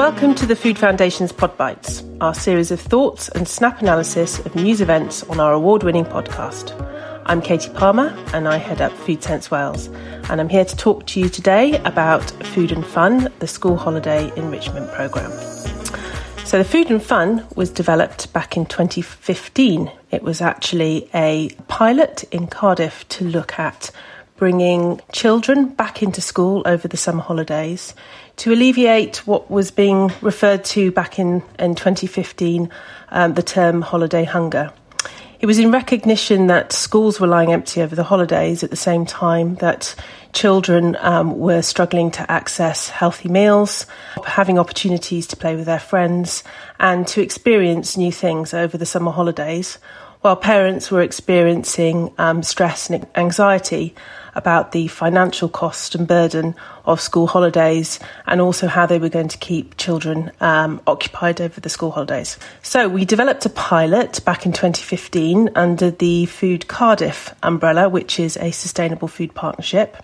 Welcome 0.00 0.34
to 0.36 0.46
the 0.46 0.56
Food 0.56 0.78
Foundation's 0.78 1.30
Pod 1.30 1.58
Bites, 1.58 2.02
our 2.22 2.32
series 2.32 2.70
of 2.70 2.80
thoughts 2.80 3.28
and 3.28 3.46
snap 3.46 3.82
analysis 3.82 4.38
of 4.38 4.56
news 4.56 4.80
events 4.80 5.22
on 5.24 5.38
our 5.38 5.52
award 5.52 5.82
winning 5.82 6.06
podcast. 6.06 6.72
I'm 7.26 7.42
Katie 7.42 7.68
Palmer 7.68 8.08
and 8.32 8.48
I 8.48 8.56
head 8.56 8.80
up 8.80 8.92
Food 8.92 9.22
Sense 9.22 9.50
Wales, 9.50 9.88
and 10.30 10.40
I'm 10.40 10.48
here 10.48 10.64
to 10.64 10.74
talk 10.74 11.04
to 11.08 11.20
you 11.20 11.28
today 11.28 11.76
about 11.82 12.30
Food 12.46 12.72
and 12.72 12.84
Fun, 12.84 13.30
the 13.40 13.46
school 13.46 13.76
holiday 13.76 14.32
enrichment 14.36 14.90
programme. 14.90 15.32
So, 16.46 16.56
the 16.56 16.64
Food 16.64 16.90
and 16.90 17.02
Fun 17.02 17.46
was 17.54 17.68
developed 17.68 18.32
back 18.32 18.56
in 18.56 18.64
2015. 18.64 19.92
It 20.12 20.22
was 20.22 20.40
actually 20.40 21.10
a 21.12 21.50
pilot 21.68 22.24
in 22.32 22.46
Cardiff 22.46 23.06
to 23.10 23.26
look 23.26 23.58
at 23.58 23.90
bringing 24.40 24.98
children 25.12 25.66
back 25.66 26.02
into 26.02 26.22
school 26.22 26.62
over 26.64 26.88
the 26.88 26.96
summer 26.96 27.20
holidays 27.20 27.94
to 28.36 28.50
alleviate 28.50 29.18
what 29.26 29.50
was 29.50 29.70
being 29.70 30.10
referred 30.22 30.64
to 30.64 30.90
back 30.90 31.18
in, 31.18 31.42
in 31.58 31.74
2015 31.74 32.70
um, 33.10 33.34
the 33.34 33.42
term 33.42 33.82
holiday 33.82 34.24
hunger. 34.24 34.72
It 35.40 35.46
was 35.46 35.58
in 35.58 35.70
recognition 35.70 36.46
that 36.46 36.72
schools 36.72 37.20
were 37.20 37.26
lying 37.26 37.52
empty 37.52 37.82
over 37.82 37.94
the 37.94 38.02
holidays 38.02 38.64
at 38.64 38.70
the 38.70 38.76
same 38.76 39.04
time 39.04 39.56
that 39.56 39.94
children 40.32 40.96
um, 41.00 41.38
were 41.38 41.60
struggling 41.60 42.10
to 42.12 42.30
access 42.30 42.88
healthy 42.88 43.28
meals, 43.28 43.84
having 44.24 44.58
opportunities 44.58 45.26
to 45.28 45.36
play 45.36 45.54
with 45.54 45.66
their 45.66 45.78
friends, 45.78 46.44
and 46.78 47.06
to 47.08 47.20
experience 47.20 47.98
new 47.98 48.10
things 48.10 48.54
over 48.54 48.78
the 48.78 48.86
summer 48.86 49.10
holidays, 49.10 49.78
while 50.20 50.36
parents 50.36 50.90
were 50.90 51.02
experiencing 51.02 52.12
um, 52.18 52.42
stress 52.42 52.90
and 52.90 53.06
anxiety 53.14 53.94
about 54.34 54.72
the 54.72 54.86
financial 54.88 55.48
cost 55.48 55.94
and 55.94 56.06
burden 56.06 56.54
of 56.84 57.00
school 57.00 57.26
holidays 57.26 57.98
and 58.26 58.40
also 58.40 58.66
how 58.66 58.86
they 58.86 58.98
were 58.98 59.08
going 59.08 59.28
to 59.28 59.38
keep 59.38 59.76
children 59.76 60.30
um, 60.40 60.80
occupied 60.86 61.40
over 61.40 61.60
the 61.60 61.68
school 61.68 61.90
holidays. 61.90 62.38
So 62.62 62.88
we 62.88 63.04
developed 63.04 63.46
a 63.46 63.50
pilot 63.50 64.24
back 64.24 64.46
in 64.46 64.52
2015 64.52 65.50
under 65.54 65.90
the 65.90 66.26
Food 66.26 66.68
Cardiff 66.68 67.34
umbrella, 67.42 67.88
which 67.88 68.20
is 68.20 68.36
a 68.36 68.50
sustainable 68.50 69.08
food 69.08 69.34
partnership, 69.34 69.96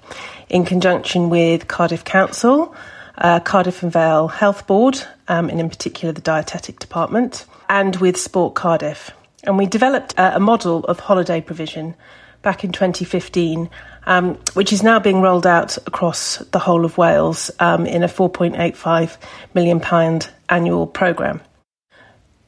in 0.49 0.65
conjunction 0.65 1.31
with 1.31 1.69
Cardiff 1.69 2.05
Council. 2.05 2.75
Uh, 3.19 3.41
Cardiff 3.41 3.83
and 3.83 3.91
Vale 3.91 4.29
Health 4.29 4.67
Board, 4.67 5.01
um, 5.29 5.49
and 5.49 5.59
in 5.59 5.71
particular 5.71 6.13
the 6.13 6.21
dietetic 6.21 6.79
department, 6.79 7.47
and 7.67 7.97
with 7.97 8.19
Sport 8.19 8.55
Cardiff. 8.55 9.11
And 9.47 9.57
we 9.57 9.67
developed 9.67 10.15
a, 10.17 10.41
model 10.41 10.85
of 10.85 10.99
holiday 11.01 11.41
provision 11.41 11.95
back 12.43 12.65
in 12.65 12.73
2015, 12.73 13.71
um, 14.07 14.35
which 14.55 14.73
is 14.73 14.83
now 14.83 14.99
being 14.99 15.21
rolled 15.21 15.47
out 15.47 15.77
across 15.87 16.39
the 16.39 16.59
whole 16.59 16.85
of 16.85 16.99
Wales 16.99 17.51
um, 17.61 17.87
in 17.87 18.03
a 18.03 18.09
£4.85 18.09 19.17
million 19.55 20.21
annual 20.49 20.87
programme. 20.87 21.41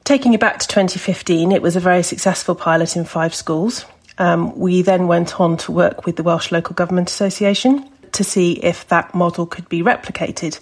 Taking 0.04 0.34
it 0.34 0.40
back 0.40 0.58
to 0.58 0.66
2015, 0.66 1.52
it 1.52 1.62
was 1.62 1.76
a 1.76 1.80
very 1.80 2.02
successful 2.02 2.54
pilot 2.54 2.96
in 2.96 3.04
five 3.04 3.34
schools. 3.34 3.84
Um, 4.18 4.58
we 4.58 4.82
then 4.82 5.06
went 5.06 5.40
on 5.40 5.56
to 5.58 5.72
work 5.72 6.04
with 6.04 6.16
the 6.16 6.22
Welsh 6.22 6.50
Local 6.50 6.74
Government 6.74 7.08
Association 7.08 7.88
to 8.12 8.24
see 8.24 8.52
if 8.52 8.88
that 8.88 9.14
model 9.14 9.46
could 9.46 9.68
be 9.68 9.82
replicated 9.82 10.58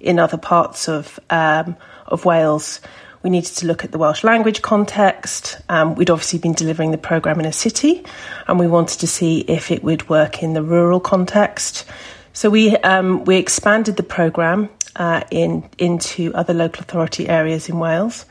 in 0.00 0.18
other 0.18 0.36
parts 0.36 0.88
of 0.88 1.18
um, 1.30 1.76
of 2.06 2.24
Wales. 2.24 2.80
We 3.22 3.30
needed 3.30 3.54
to 3.56 3.66
look 3.66 3.84
at 3.84 3.92
the 3.92 3.98
Welsh 3.98 4.22
language 4.22 4.62
context. 4.62 5.60
Um, 5.68 5.94
we'd 5.96 6.10
obviously 6.10 6.38
been 6.38 6.52
delivering 6.52 6.92
the 6.92 6.98
programme 6.98 7.40
in 7.40 7.46
a 7.46 7.52
city, 7.52 8.04
and 8.46 8.58
we 8.58 8.68
wanted 8.68 9.00
to 9.00 9.06
see 9.06 9.40
if 9.40 9.70
it 9.70 9.82
would 9.82 10.08
work 10.08 10.42
in 10.42 10.54
the 10.54 10.62
rural 10.62 11.00
context. 11.00 11.84
So 12.32 12.50
we 12.50 12.76
um, 12.78 13.24
we 13.24 13.36
expanded 13.36 13.96
the 13.96 14.04
programme 14.04 14.68
uh, 14.94 15.22
in 15.30 15.68
into 15.78 16.32
other 16.34 16.54
local 16.54 16.82
authority 16.82 17.28
areas 17.28 17.68
in 17.68 17.80
Wales, 17.80 18.24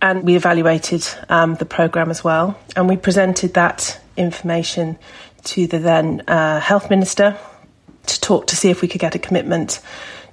and 0.00 0.22
we 0.22 0.36
evaluated 0.36 1.06
um, 1.28 1.56
the 1.56 1.64
programme 1.64 2.10
as 2.10 2.22
well, 2.22 2.56
and 2.76 2.88
we 2.88 2.96
presented 2.96 3.54
that 3.54 4.00
information 4.16 4.96
to 5.44 5.66
the 5.66 5.78
then 5.78 6.22
uh, 6.28 6.60
health 6.60 6.90
minister 6.90 7.36
to 8.06 8.20
talk 8.20 8.46
to 8.46 8.56
see 8.56 8.70
if 8.70 8.82
we 8.82 8.88
could 8.88 9.00
get 9.00 9.14
a 9.14 9.18
commitment 9.18 9.80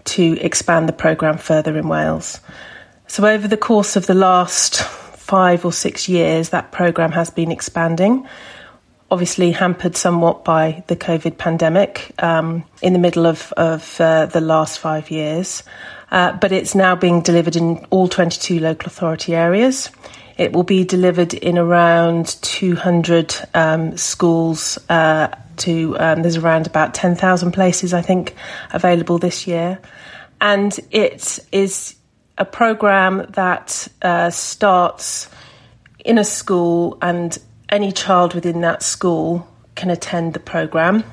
to 0.04 0.38
expand 0.40 0.88
the 0.88 0.94
programme 0.94 1.38
further 1.38 1.78
in 1.78 1.88
Wales. 1.88 2.40
So, 3.08 3.26
over 3.26 3.48
the 3.48 3.58
course 3.58 3.96
of 3.96 4.08
the 4.08 4.16
last 4.16 4.82
five 4.82 5.64
or 5.64 5.72
six 5.72 6.10
years, 6.10 6.50
that 6.50 6.72
programme 6.72 7.12
has 7.12 7.30
been 7.30 7.52
expanding. 7.52 8.28
Obviously, 9.12 9.52
hampered 9.52 9.96
somewhat 9.96 10.44
by 10.44 10.84
the 10.88 10.96
COVID 10.96 11.38
pandemic 11.38 12.12
um, 12.22 12.64
in 12.82 12.94
the 12.94 13.00
middle 13.00 13.28
of, 13.28 13.54
of 13.54 14.02
uh, 14.02 14.26
the 14.26 14.42
last 14.42 14.80
five 14.80 15.12
years. 15.12 15.64
Uh, 16.12 16.34
but 16.34 16.52
it's 16.52 16.74
now 16.74 16.96
being 16.96 17.22
delivered 17.22 17.56
in 17.56 17.86
all 17.90 18.08
22 18.08 18.60
local 18.60 18.88
authority 18.88 19.36
areas. 19.36 19.92
It 20.38 20.54
will 20.54 20.64
be 20.64 20.84
delivered 20.84 21.34
in 21.34 21.58
around 21.58 22.28
200 22.42 23.36
um, 23.54 23.98
schools. 23.98 24.78
Uh, 24.90 25.28
to 25.58 25.98
um, 26.00 26.22
there's 26.22 26.36
around 26.36 26.68
about 26.68 26.94
10,000 26.94 27.52
places, 27.52 27.94
I 27.94 28.02
think, 28.02 28.36
available 28.74 29.20
this 29.20 29.48
year, 29.48 29.80
and 30.42 30.78
it 30.92 31.40
is 31.54 31.96
a 32.38 32.46
program 32.46 33.26
that 33.30 33.88
uh, 34.02 34.30
starts 34.30 35.30
in 36.04 36.18
a 36.18 36.24
school, 36.24 36.98
and 37.02 37.38
any 37.70 37.92
child 37.92 38.34
within 38.34 38.62
that 38.62 38.84
school 38.84 39.48
can 39.76 39.90
attend 39.90 40.34
the 40.34 40.40
program. 40.40 41.04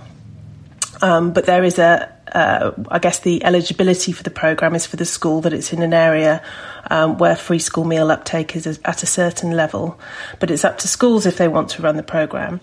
Um, 1.00 1.33
but 1.33 1.47
there 1.47 1.65
is 1.65 1.78
a, 1.78 2.12
uh, 2.33 2.72
I 2.88 2.99
guess, 2.99 3.21
the 3.21 3.44
eligibility 3.44 4.12
for 4.12 4.22
the 4.22 4.31
program 4.31 4.75
is 4.75 4.87
for 4.87 4.97
the 4.97 5.05
school 5.05 5.41
that 5.41 5.53
it's 5.53 5.72
in 5.72 5.83
an 5.83 5.94
area 5.94 6.43
um, 6.91 7.19
where 7.19 7.34
free 7.34 7.59
school 7.59 7.84
meal 7.84 8.10
uptake 8.10 8.54
is 8.54 8.66
at 8.84 9.03
a 9.03 9.06
certain 9.06 9.53
level. 9.53 9.99
But 10.39 10.50
it's 10.50 10.65
up 10.65 10.78
to 10.78 10.89
schools 10.89 11.27
if 11.27 11.39
they 11.39 11.49
want 11.49 11.71
to 11.71 11.83
run 11.83 11.97
the 11.97 12.03
program. 12.03 12.60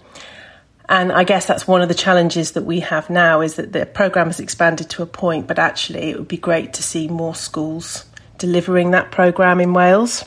And 0.87 1.11
I 1.11 1.23
guess 1.23 1.45
that's 1.45 1.67
one 1.67 1.81
of 1.81 1.87
the 1.87 1.93
challenges 1.93 2.53
that 2.53 2.63
we 2.63 2.79
have 2.79 3.09
now 3.09 3.41
is 3.41 3.55
that 3.55 3.73
the 3.73 3.85
program 3.85 4.27
has 4.27 4.39
expanded 4.39 4.89
to 4.91 5.03
a 5.03 5.05
point, 5.05 5.45
but 5.45 5.59
actually 5.59 6.09
it 6.09 6.17
would 6.17 6.27
be 6.27 6.37
great 6.37 6.73
to 6.73 6.83
see 6.83 7.07
more 7.07 7.35
schools 7.35 8.05
delivering 8.39 8.91
that 8.91 9.11
programme 9.11 9.59
in 9.59 9.73
Wales. 9.73 10.25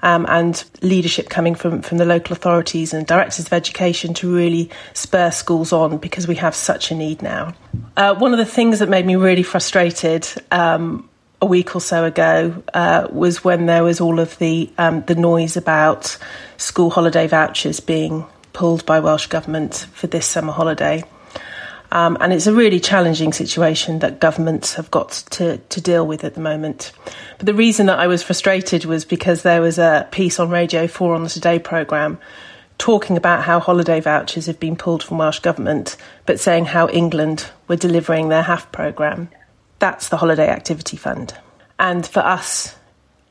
Um, 0.00 0.26
and 0.28 0.62
leadership 0.80 1.28
coming 1.28 1.56
from, 1.56 1.82
from 1.82 1.98
the 1.98 2.04
local 2.04 2.32
authorities 2.32 2.94
and 2.94 3.04
directors 3.04 3.46
of 3.46 3.52
education 3.52 4.14
to 4.14 4.32
really 4.32 4.70
spur 4.94 5.32
schools 5.32 5.72
on 5.72 5.98
because 5.98 6.28
we 6.28 6.36
have 6.36 6.54
such 6.54 6.92
a 6.92 6.94
need 6.94 7.20
now. 7.20 7.52
Uh, 7.96 8.14
one 8.14 8.30
of 8.30 8.38
the 8.38 8.44
things 8.44 8.78
that 8.78 8.88
made 8.88 9.04
me 9.04 9.16
really 9.16 9.42
frustrated 9.42 10.24
um, 10.52 11.08
a 11.40 11.46
week 11.46 11.74
or 11.74 11.80
so 11.80 12.04
ago 12.04 12.62
uh, 12.74 13.08
was 13.10 13.44
when 13.44 13.66
there 13.66 13.82
was 13.82 14.00
all 14.00 14.18
of 14.18 14.38
the 14.38 14.70
um, 14.78 15.02
the 15.02 15.14
noise 15.14 15.56
about 15.56 16.16
school 16.56 16.90
holiday 16.90 17.26
vouchers 17.26 17.80
being 17.80 18.24
pulled 18.52 18.84
by 18.86 19.00
Welsh 19.00 19.26
Government 19.26 19.86
for 19.92 20.06
this 20.08 20.26
summer 20.26 20.52
holiday. 20.52 21.02
Um, 21.90 22.18
and 22.20 22.32
it's 22.32 22.46
a 22.46 22.52
really 22.52 22.80
challenging 22.80 23.32
situation 23.32 24.00
that 24.00 24.20
governments 24.20 24.74
have 24.74 24.90
got 24.90 25.10
to, 25.30 25.56
to 25.56 25.80
deal 25.80 26.06
with 26.06 26.22
at 26.22 26.34
the 26.34 26.40
moment. 26.40 26.92
But 27.38 27.46
the 27.46 27.54
reason 27.54 27.86
that 27.86 27.98
I 27.98 28.06
was 28.06 28.22
frustrated 28.22 28.84
was 28.84 29.04
because 29.04 29.42
there 29.42 29.62
was 29.62 29.78
a 29.78 30.06
piece 30.10 30.38
on 30.38 30.50
Radio 30.50 30.86
4 30.86 31.14
on 31.14 31.22
the 31.22 31.30
Today 31.30 31.58
programme 31.58 32.18
talking 32.76 33.16
about 33.16 33.42
how 33.42 33.58
holiday 33.58 34.00
vouchers 34.00 34.46
have 34.46 34.60
been 34.60 34.76
pulled 34.76 35.02
from 35.02 35.18
Welsh 35.18 35.40
Government, 35.40 35.96
but 36.26 36.38
saying 36.38 36.66
how 36.66 36.88
England 36.88 37.50
were 37.66 37.76
delivering 37.76 38.28
their 38.28 38.42
HAF 38.42 38.70
programme. 38.70 39.28
That's 39.78 40.08
the 40.08 40.16
Holiday 40.16 40.48
Activity 40.48 40.96
Fund. 40.96 41.34
And 41.78 42.06
for 42.06 42.20
us 42.20 42.76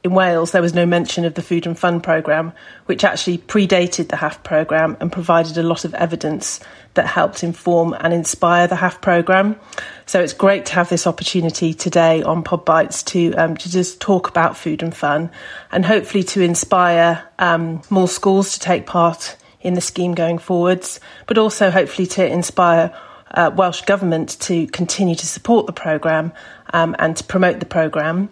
in 0.07 0.13
Wales, 0.13 0.51
there 0.51 0.62
was 0.62 0.73
no 0.73 0.85
mention 0.85 1.25
of 1.25 1.35
the 1.35 1.41
Food 1.41 1.68
and 1.68 1.78
Fun 1.78 2.01
programme, 2.01 2.53
which 2.85 3.03
actually 3.03 3.38
predated 3.38 4.07
the 4.09 4.16
HAF 4.16 4.41
programme 4.44 4.97
and 5.00 5.12
provided 5.12 5.57
a 5.57 5.63
lot 5.63 5.85
of 5.85 5.94
evidence 5.94 6.59
that 6.95 7.06
helped 7.06 7.44
inform 7.44 7.94
and 8.00 8.13
inspire 8.13 8.67
the 8.67 8.75
HAF 8.75 9.01
programme. 9.01 9.59
So 10.06 10.22
it's 10.22 10.34
great 10.34 10.66
to 10.67 10.73
have 10.73 10.90
this 10.90 11.06
opportunity 11.06 11.73
today 11.73 12.23
on 12.23 12.44
Pod 12.44 12.66
Bites 12.66 13.03
to 13.03 13.34
um, 13.34 13.57
to 13.57 13.69
just 13.69 14.01
talk 14.01 14.29
about 14.29 14.57
food 14.57 14.81
and 14.81 14.96
fun, 14.96 15.29
and 15.72 15.85
hopefully 15.85 16.23
to 16.23 16.41
inspire 16.41 17.23
um, 17.37 17.81
more 17.90 18.08
schools 18.08 18.53
to 18.53 18.59
take 18.59 18.85
part 18.85 19.37
in 19.61 19.73
the 19.73 19.81
scheme 19.81 20.16
going 20.16 20.37
forwards, 20.37 20.99
but 21.28 21.37
also 21.37 21.70
hopefully 21.70 22.08
to 22.08 22.26
inspire 22.26 22.96
uh, 23.31 23.52
Welsh 23.53 23.81
Government 23.81 24.40
to 24.41 24.67
continue 24.67 25.16
to 25.16 25.28
support 25.28 25.66
the 25.66 25.73
programme 25.73 26.31
um, 26.73 26.96
and 26.99 27.17
to 27.17 27.23
promote 27.23 27.59
the 27.59 27.66
programme. 27.66 28.29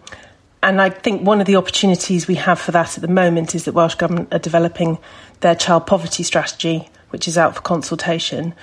And 0.66 0.82
I 0.82 0.90
think 0.90 1.22
one 1.22 1.40
of 1.42 1.46
the 1.46 1.58
opportunities 1.58 2.28
we 2.28 2.34
have 2.36 2.60
for 2.60 2.72
that 2.72 2.98
at 2.98 3.02
the 3.04 3.08
moment 3.08 3.54
is 3.54 3.66
that 3.66 3.76
Welsh 3.76 3.94
Government 3.94 4.34
are 4.34 4.40
developing 4.40 4.98
their 5.42 5.54
child 5.54 5.86
poverty 5.86 6.24
strategy, 6.24 6.90
which 7.12 7.28
is 7.28 7.38
out 7.38 7.54
for 7.54 7.62
consultation. 7.62 8.56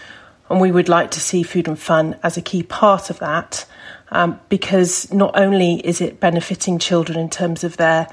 And 0.51 0.61
we 0.61 0.73
would 0.73 0.89
like 0.89 1.13
to 1.13 1.21
see 1.21 1.45
food 1.45 1.69
and 1.69 1.79
fun 1.79 2.17
as 2.25 2.37
a 2.37 2.43
key 2.43 2.65
part 2.65 3.09
of 3.09 3.21
that, 3.21 3.67
um, 4.11 4.41
because 4.49 5.13
not 5.13 5.39
only 5.39 5.75
is 5.87 6.01
it 6.01 6.19
benefiting 6.19 6.81
children 6.81 7.21
in 7.21 7.31
terms 7.31 7.63
of 7.63 7.77
their 7.77 8.09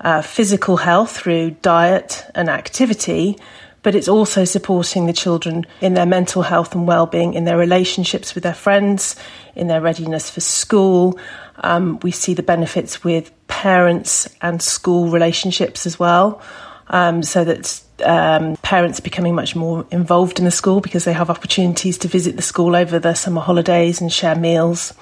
uh, 0.00 0.22
physical 0.22 0.78
health 0.78 1.14
through 1.14 1.50
diet 1.60 2.24
and 2.34 2.48
activity, 2.48 3.36
but 3.84 3.94
it's 3.94 4.08
also 4.08 4.44
supporting 4.44 5.06
the 5.06 5.12
children 5.12 5.64
in 5.80 5.94
their 5.94 6.06
mental 6.06 6.42
health 6.42 6.74
and 6.74 6.88
well-being, 6.88 7.34
in 7.34 7.44
their 7.44 7.58
relationships 7.58 8.34
with 8.34 8.42
their 8.42 8.54
friends, 8.54 9.14
in 9.54 9.68
their 9.68 9.80
readiness 9.80 10.30
for 10.30 10.40
school. 10.40 11.16
Um, 11.58 12.00
we 12.02 12.10
see 12.10 12.34
the 12.34 12.42
benefits 12.42 13.04
with 13.04 13.30
parents 13.46 14.26
and 14.40 14.60
school 14.60 15.10
relationships 15.10 15.86
as 15.86 15.98
well. 15.98 16.42
Um, 16.88 17.22
so 17.22 17.44
that 17.44 17.80
um, 18.04 18.56
parents 18.56 18.98
are 18.98 19.02
becoming 19.02 19.34
much 19.34 19.56
more 19.56 19.86
involved 19.90 20.38
in 20.38 20.44
the 20.44 20.50
school 20.50 20.80
because 20.80 21.04
they 21.04 21.14
have 21.14 21.30
opportunities 21.30 21.96
to 21.98 22.08
visit 22.08 22.36
the 22.36 22.42
school 22.42 22.76
over 22.76 22.98
the 22.98 23.14
summer 23.14 23.40
holidays 23.40 24.00
and 24.02 24.12
share 24.12 24.36
meals. 24.36 24.92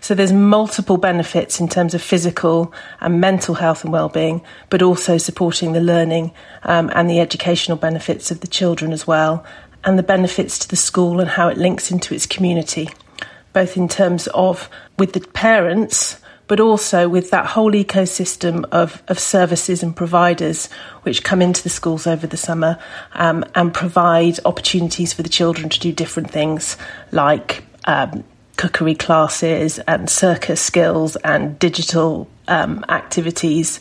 So 0.00 0.14
there's 0.14 0.32
multiple 0.32 0.96
benefits 0.96 1.60
in 1.60 1.68
terms 1.68 1.92
of 1.92 2.00
physical 2.00 2.72
and 3.00 3.20
mental 3.20 3.54
health 3.54 3.84
and 3.84 3.92
well-being, 3.92 4.40
but 4.70 4.80
also 4.80 5.18
supporting 5.18 5.72
the 5.72 5.80
learning 5.80 6.32
um, 6.62 6.90
and 6.94 7.10
the 7.10 7.20
educational 7.20 7.76
benefits 7.76 8.30
of 8.30 8.40
the 8.40 8.46
children 8.46 8.92
as 8.92 9.06
well, 9.06 9.44
and 9.84 9.98
the 9.98 10.02
benefits 10.02 10.58
to 10.60 10.68
the 10.68 10.76
school 10.76 11.20
and 11.20 11.28
how 11.28 11.48
it 11.48 11.58
links 11.58 11.90
into 11.90 12.14
its 12.14 12.24
community, 12.26 12.88
both 13.52 13.76
in 13.76 13.88
terms 13.88 14.26
of 14.28 14.70
with 14.98 15.12
the 15.12 15.20
parents 15.20 16.18
but 16.48 16.60
also 16.60 17.08
with 17.08 17.30
that 17.30 17.46
whole 17.46 17.72
ecosystem 17.72 18.64
of, 18.70 19.02
of 19.08 19.18
services 19.18 19.82
and 19.82 19.96
providers 19.96 20.68
which 21.02 21.24
come 21.24 21.42
into 21.42 21.62
the 21.62 21.68
schools 21.68 22.06
over 22.06 22.26
the 22.26 22.36
summer 22.36 22.78
um, 23.14 23.44
and 23.54 23.74
provide 23.74 24.38
opportunities 24.44 25.12
for 25.12 25.22
the 25.22 25.28
children 25.28 25.68
to 25.68 25.80
do 25.80 25.92
different 25.92 26.30
things 26.30 26.76
like 27.12 27.64
um, 27.84 28.24
cookery 28.56 28.94
classes 28.94 29.78
and 29.80 30.08
circus 30.08 30.60
skills 30.60 31.16
and 31.16 31.58
digital 31.58 32.28
um, 32.48 32.84
activities. 32.88 33.80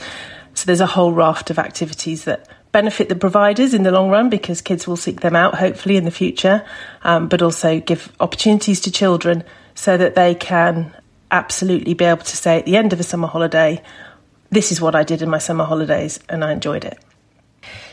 So 0.54 0.66
there's 0.66 0.82
a 0.82 0.86
whole 0.86 1.12
raft 1.12 1.50
of 1.50 1.60
activities 1.60 2.26
that 2.26 2.48
benefit 2.72 3.08
the 3.08 3.16
providers 3.16 3.74
in 3.74 3.84
the 3.84 3.92
long 3.92 4.10
run 4.10 4.30
because 4.30 4.62
kids 4.62 4.86
will 4.86 4.98
seek 4.98 5.22
them 5.22 5.36
out 5.36 5.56
hopefully 5.56 5.96
in 5.96 6.04
the 6.04 6.12
future, 6.12 6.66
um, 7.04 7.30
but 7.30 7.42
also 7.42 7.80
give 7.80 8.12
opportunities 8.20 8.82
to 8.82 8.92
children 8.92 9.44
so 9.76 9.96
that 9.98 10.16
they 10.16 10.36
can 10.36 10.94
absolutely 11.36 11.94
be 11.94 12.06
able 12.06 12.24
to 12.24 12.38
say 12.38 12.58
at 12.60 12.66
the 12.66 12.78
end 12.78 12.94
of 12.94 13.00
a 13.00 13.04
summer 13.04 13.28
holiday, 13.28 13.82
this 14.50 14.72
is 14.72 14.80
what 14.80 14.96
I 14.96 15.04
did 15.04 15.22
in 15.22 15.30
my 15.30 15.38
summer 15.40 15.66
holidays 15.66 16.20
and 16.30 16.44
I 16.44 16.52
enjoyed 16.52 16.86
it. 16.86 16.98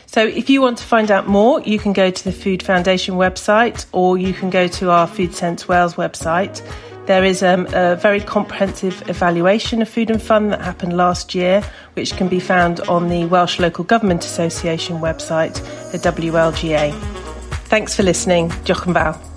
So, 0.05 0.25
if 0.25 0.49
you 0.49 0.61
want 0.61 0.77
to 0.77 0.83
find 0.83 1.09
out 1.09 1.27
more, 1.27 1.59
you 1.61 1.79
can 1.79 1.91
go 1.91 2.11
to 2.11 2.23
the 2.23 2.31
Food 2.31 2.61
Foundation 2.61 3.15
website 3.15 3.85
or 3.91 4.17
you 4.17 4.31
can 4.31 4.49
go 4.51 4.67
to 4.67 4.91
our 4.91 5.07
Food 5.07 5.33
Sense 5.33 5.67
Wales 5.67 5.95
website. 5.95 6.61
There 7.07 7.23
is 7.23 7.41
um, 7.41 7.67
a 7.73 7.95
very 7.95 8.21
comprehensive 8.21 9.09
evaluation 9.09 9.81
of 9.81 9.89
food 9.89 10.09
and 10.11 10.21
fun 10.21 10.49
that 10.49 10.61
happened 10.61 10.95
last 10.95 11.35
year, 11.35 11.63
which 11.95 12.15
can 12.15 12.29
be 12.29 12.39
found 12.39 12.79
on 12.81 13.09
the 13.09 13.25
Welsh 13.25 13.59
Local 13.59 13.83
Government 13.83 14.23
Association 14.23 14.99
website, 14.99 15.55
the 15.91 15.97
WLGA. 15.97 16.93
Thanks 17.67 17.95
for 17.95 18.03
listening. 18.03 18.51
Yn 18.69 18.93
fawr. 18.93 19.32